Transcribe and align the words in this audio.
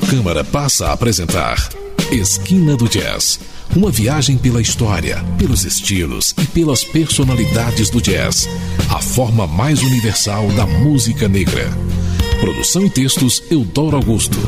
Câmara 0.00 0.44
passa 0.44 0.88
a 0.88 0.92
apresentar 0.92 1.68
Esquina 2.10 2.76
do 2.76 2.88
Jazz. 2.88 3.40
Uma 3.74 3.90
viagem 3.90 4.38
pela 4.38 4.60
história, 4.60 5.22
pelos 5.38 5.64
estilos 5.64 6.34
e 6.40 6.46
pelas 6.46 6.84
personalidades 6.84 7.90
do 7.90 8.00
jazz. 8.00 8.48
A 8.90 9.00
forma 9.00 9.46
mais 9.46 9.82
universal 9.82 10.48
da 10.52 10.66
música 10.66 11.28
negra. 11.28 11.68
Produção 12.40 12.86
e 12.86 12.90
textos 12.90 13.42
Eudoro 13.50 13.96
Augusto. 13.96 14.38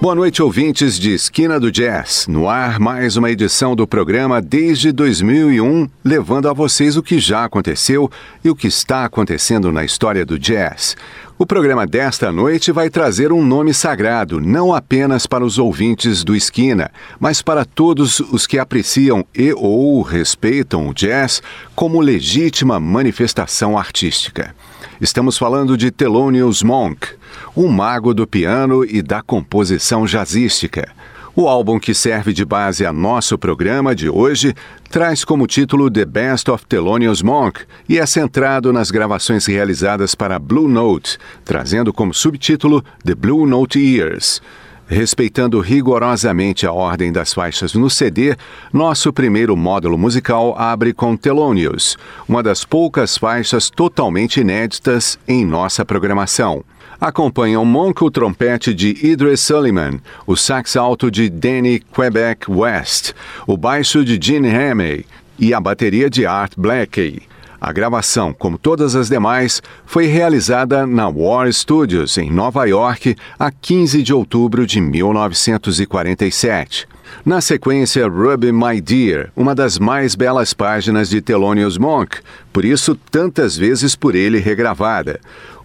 Boa 0.00 0.14
noite, 0.14 0.42
ouvintes 0.42 0.98
de 0.98 1.12
Esquina 1.12 1.60
do 1.60 1.70
Jazz. 1.70 2.26
No 2.26 2.48
ar, 2.48 2.80
mais 2.80 3.18
uma 3.18 3.30
edição 3.30 3.76
do 3.76 3.86
programa 3.86 4.40
desde 4.40 4.92
2001, 4.92 5.86
levando 6.02 6.48
a 6.48 6.54
vocês 6.54 6.96
o 6.96 7.02
que 7.02 7.18
já 7.18 7.44
aconteceu 7.44 8.10
e 8.42 8.48
o 8.48 8.56
que 8.56 8.66
está 8.66 9.04
acontecendo 9.04 9.70
na 9.70 9.84
história 9.84 10.24
do 10.24 10.38
jazz. 10.38 10.96
O 11.38 11.44
programa 11.44 11.86
desta 11.86 12.32
noite 12.32 12.72
vai 12.72 12.88
trazer 12.88 13.30
um 13.30 13.44
nome 13.44 13.74
sagrado, 13.74 14.40
não 14.40 14.72
apenas 14.72 15.26
para 15.26 15.44
os 15.44 15.58
ouvintes 15.58 16.24
do 16.24 16.34
Esquina, 16.34 16.90
mas 17.18 17.42
para 17.42 17.66
todos 17.66 18.20
os 18.20 18.46
que 18.46 18.58
apreciam 18.58 19.22
e 19.34 19.52
ou 19.52 20.00
respeitam 20.00 20.88
o 20.88 20.94
jazz 20.94 21.42
como 21.74 22.00
legítima 22.00 22.80
manifestação 22.80 23.76
artística. 23.76 24.54
Estamos 25.00 25.38
falando 25.38 25.76
de 25.76 25.90
Thelonious 25.90 26.62
Monk, 26.62 27.08
um 27.56 27.68
mago 27.68 28.12
do 28.12 28.26
piano 28.26 28.84
e 28.84 29.02
da 29.02 29.22
composição 29.22 30.06
jazzística. 30.06 30.92
O 31.34 31.48
álbum 31.48 31.78
que 31.78 31.94
serve 31.94 32.32
de 32.32 32.44
base 32.44 32.84
a 32.84 32.92
nosso 32.92 33.38
programa 33.38 33.94
de 33.94 34.08
hoje 34.08 34.54
traz 34.90 35.24
como 35.24 35.46
título 35.46 35.90
The 35.90 36.04
Best 36.04 36.50
of 36.50 36.66
Thelonious 36.66 37.22
Monk 37.22 37.60
e 37.88 37.98
é 37.98 38.04
centrado 38.04 38.72
nas 38.72 38.90
gravações 38.90 39.46
realizadas 39.46 40.14
para 40.14 40.38
Blue 40.38 40.68
Note, 40.68 41.18
trazendo 41.44 41.92
como 41.92 42.12
subtítulo 42.12 42.84
The 43.04 43.14
Blue 43.14 43.46
Note 43.46 43.78
Years. 43.78 44.42
Respeitando 44.90 45.60
rigorosamente 45.60 46.66
a 46.66 46.72
ordem 46.72 47.12
das 47.12 47.32
faixas 47.32 47.74
no 47.74 47.88
CD, 47.88 48.34
nosso 48.72 49.12
primeiro 49.12 49.56
módulo 49.56 49.96
musical 49.96 50.52
abre 50.58 50.92
com 50.92 51.16
Thelonious, 51.16 51.96
uma 52.28 52.42
das 52.42 52.64
poucas 52.64 53.16
faixas 53.16 53.70
totalmente 53.70 54.40
inéditas 54.40 55.16
em 55.28 55.46
nossa 55.46 55.84
programação. 55.84 56.64
Acompanham 57.00 57.64
Monk 57.64 58.02
o 58.02 58.10
trompete 58.10 58.74
de 58.74 58.98
Idris 59.06 59.40
Sullivan, 59.42 60.00
o 60.26 60.34
sax 60.34 60.76
alto 60.76 61.08
de 61.08 61.30
Danny 61.30 61.78
Quebec 61.78 62.50
West, 62.50 63.12
o 63.46 63.56
baixo 63.56 64.04
de 64.04 64.18
Gene 64.20 64.50
Hamey 64.50 65.06
e 65.38 65.54
a 65.54 65.60
bateria 65.60 66.10
de 66.10 66.26
Art 66.26 66.54
Blakey. 66.56 67.29
A 67.60 67.72
gravação, 67.72 68.32
como 68.32 68.56
todas 68.56 68.96
as 68.96 69.10
demais, 69.10 69.60
foi 69.84 70.06
realizada 70.06 70.86
na 70.86 71.08
War 71.08 71.52
Studios, 71.52 72.16
em 72.16 72.30
Nova 72.30 72.64
York, 72.64 73.14
a 73.38 73.50
15 73.50 74.02
de 74.02 74.14
outubro 74.14 74.66
de 74.66 74.80
1947. 74.80 76.88
Na 77.22 77.42
sequência, 77.42 78.08
Ruby 78.08 78.50
My 78.50 78.80
Dear, 78.80 79.30
uma 79.36 79.54
das 79.54 79.78
mais 79.78 80.14
belas 80.14 80.54
páginas 80.54 81.10
de 81.10 81.20
Thelonious 81.20 81.76
Monk, 81.76 82.20
por 82.50 82.64
isso 82.64 82.98
tantas 83.10 83.58
vezes 83.58 83.94
por 83.94 84.14
ele 84.14 84.38
regravada. 84.38 85.20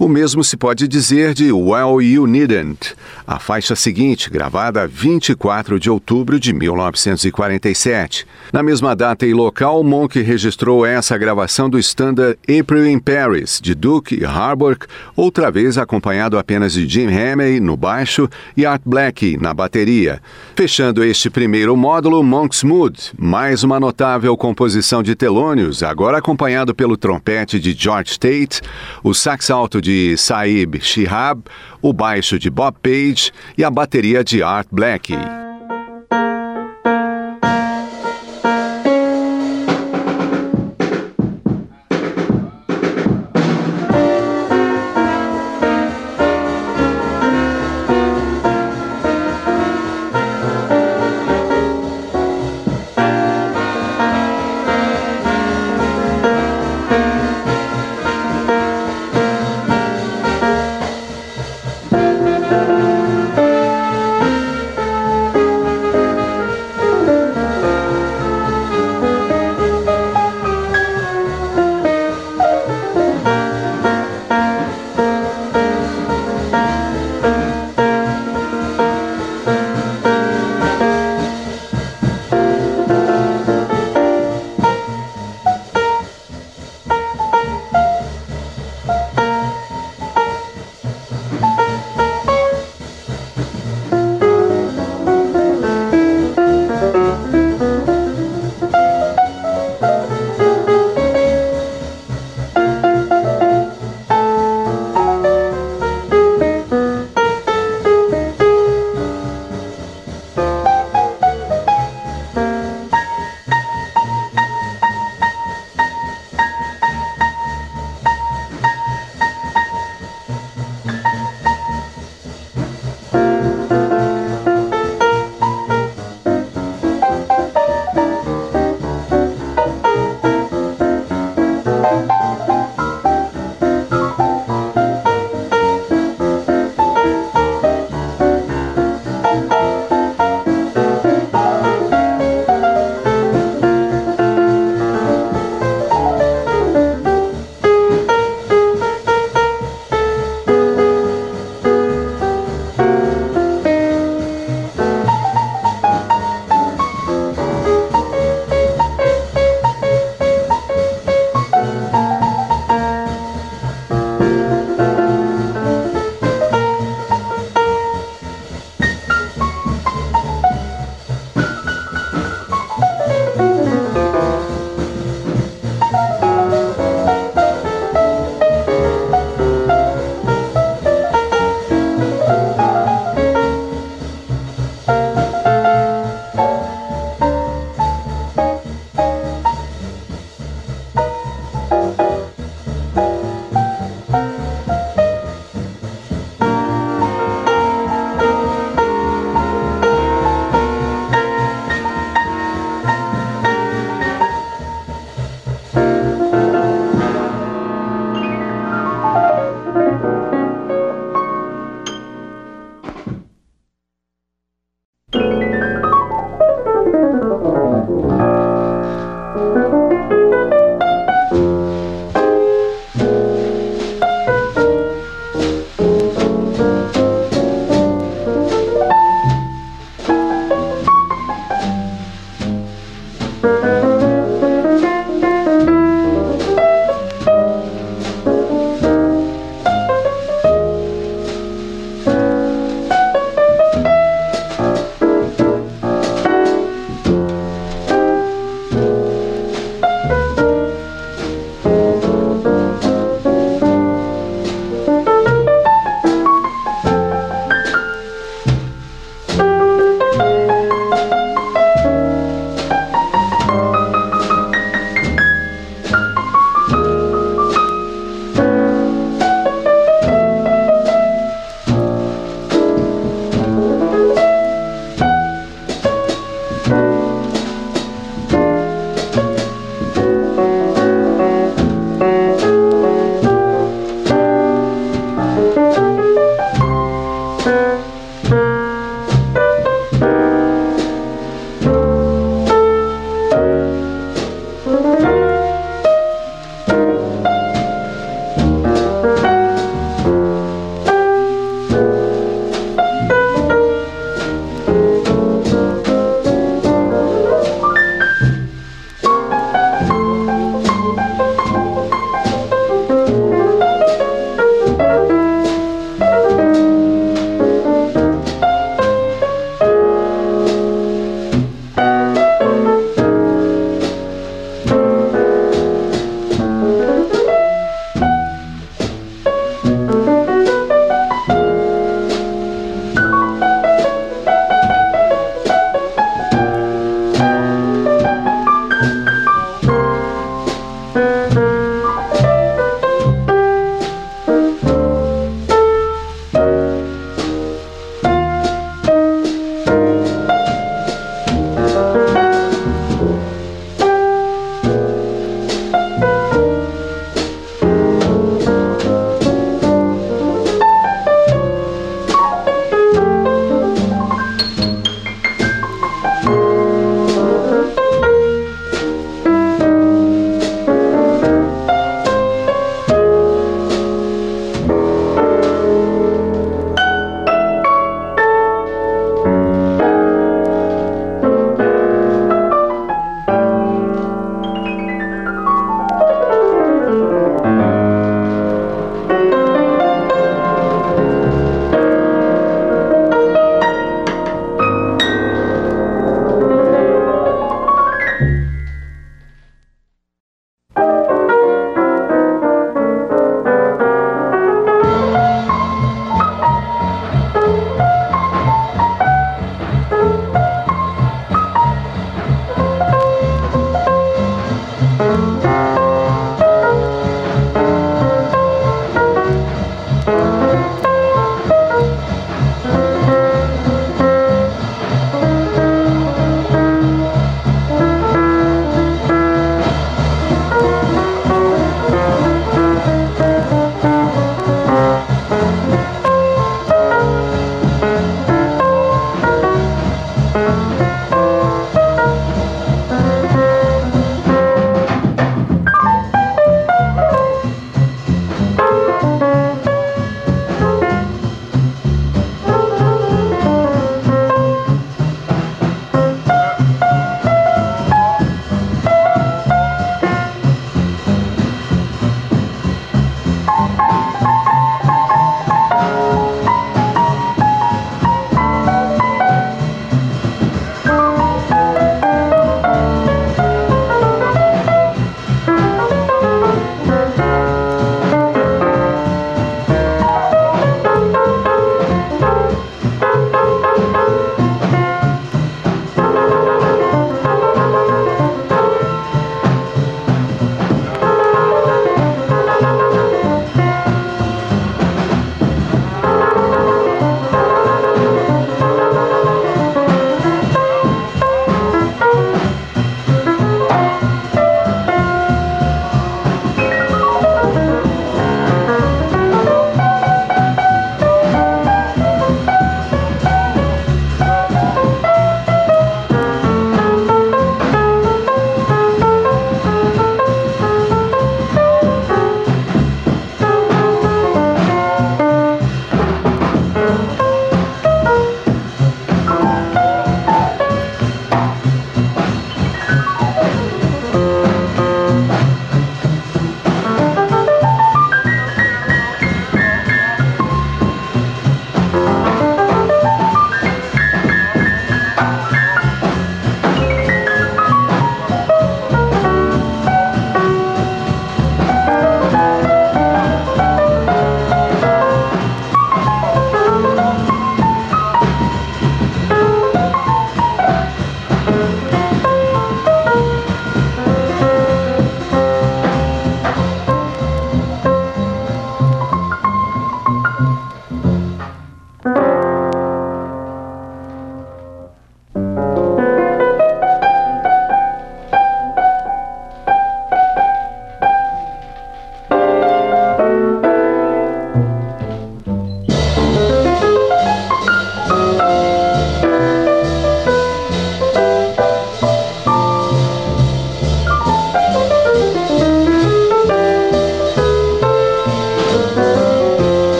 O 0.00 0.08
mesmo 0.08 0.42
se 0.42 0.56
pode 0.56 0.88
dizer 0.88 1.34
de 1.34 1.52
Well 1.52 2.00
You 2.00 2.26
Needn't, 2.26 2.94
a 3.26 3.38
faixa 3.38 3.76
seguinte, 3.76 4.30
gravada 4.30 4.88
24 4.88 5.78
de 5.78 5.90
outubro 5.90 6.40
de 6.40 6.54
1947. 6.54 8.26
Na 8.50 8.62
mesma 8.62 8.96
data 8.96 9.26
e 9.26 9.34
local, 9.34 9.84
Monk 9.84 10.18
registrou 10.22 10.86
essa 10.86 11.18
gravação 11.18 11.68
do 11.68 11.78
standard 11.78 12.38
April 12.48 12.86
in 12.86 12.98
Paris, 12.98 13.60
de 13.62 13.74
Duke 13.74 14.24
Harburg, 14.24 14.86
outra 15.14 15.50
vez 15.50 15.76
acompanhado 15.76 16.38
apenas 16.38 16.72
de 16.72 16.88
Jim 16.88 17.08
Hamey 17.08 17.60
no 17.60 17.76
baixo 17.76 18.26
e 18.56 18.64
Art 18.64 18.80
Blakey 18.86 19.36
na 19.36 19.52
bateria. 19.52 20.22
Fechando 20.56 21.04
este 21.04 21.28
primeiro 21.28 21.76
módulo, 21.76 22.22
Monk's 22.24 22.64
Mood, 22.64 23.12
mais 23.18 23.62
uma 23.62 23.78
notável 23.78 24.34
composição 24.34 25.02
de 25.02 25.14
Thelonious, 25.14 25.82
agora 25.82 26.16
acompanhado 26.16 26.74
pelo 26.74 26.96
trompete 26.96 27.60
de 27.60 27.76
George 27.78 28.18
Tate, 28.18 28.62
o 29.04 29.12
sax 29.12 29.50
alto 29.50 29.78
de 29.78 29.89
de 29.90 30.16
Saib 30.16 30.76
Shihab, 30.80 31.42
o 31.82 31.92
baixo 31.92 32.38
de 32.38 32.48
Bob 32.48 32.76
Page 32.80 33.32
e 33.58 33.64
a 33.64 33.70
bateria 33.70 34.22
de 34.22 34.40
Art 34.40 34.68
Blakey. 34.70 35.49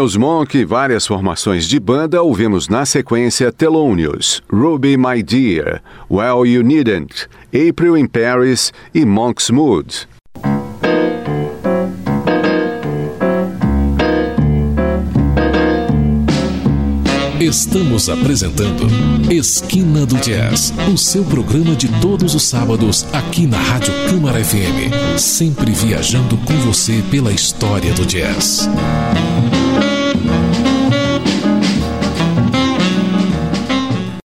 Thelonious 0.00 0.16
Monk 0.16 0.56
e 0.56 0.64
várias 0.64 1.06
formações 1.06 1.68
de 1.68 1.78
banda, 1.78 2.22
ouvimos 2.22 2.70
na 2.70 2.86
sequência 2.86 3.52
Thelonious, 3.52 4.42
Ruby 4.50 4.96
My 4.96 5.22
Dear, 5.22 5.82
Well 6.10 6.46
You 6.46 6.62
Needn't, 6.62 7.28
April 7.48 7.98
in 7.98 8.06
Paris 8.06 8.72
e 8.94 9.04
Monk's 9.04 9.50
Mood. 9.50 10.08
Estamos 17.38 18.08
apresentando 18.08 18.86
Esquina 19.30 20.06
do 20.06 20.16
Jazz, 20.16 20.72
o 20.90 20.96
seu 20.96 21.24
programa 21.24 21.76
de 21.76 21.88
todos 22.00 22.34
os 22.34 22.44
sábados 22.44 23.04
aqui 23.12 23.46
na 23.46 23.58
Rádio 23.58 23.92
Câmara 24.08 24.42
FM, 24.42 25.18
sempre 25.18 25.72
viajando 25.72 26.38
com 26.38 26.54
você 26.60 27.04
pela 27.10 27.32
história 27.32 27.92
do 27.92 28.06
jazz. 28.06 28.66